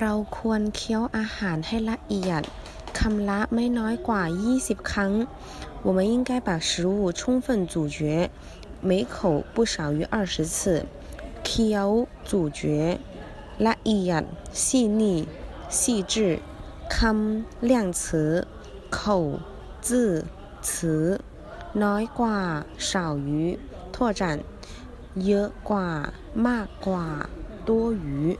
[0.00, 2.42] เราควรเคี้ยวอาหารให้ละเอียด，
[2.98, 4.22] คำละไม่น้อยกว่า
[4.56, 5.12] 20 ครั้ง。
[5.86, 8.30] 我们应该把食物充分咀嚼，
[8.88, 10.86] 每口不少于二十次。
[11.44, 11.88] เคี้ยว
[12.28, 12.60] 咀嚼，
[13.66, 14.24] ละเอียด
[14.62, 14.66] 细
[15.00, 15.02] 腻
[15.78, 15.82] 细
[16.12, 16.14] 致，
[16.94, 18.46] คำ量词
[18.96, 19.40] 口
[19.86, 20.24] 字
[20.62, 21.20] 词，
[21.82, 22.38] น้อยกว่า
[22.90, 23.58] 少于，
[23.94, 24.22] 拓展，
[25.24, 25.88] เยอะกว่า
[26.46, 27.06] มากกว่า
[27.66, 28.38] 多余。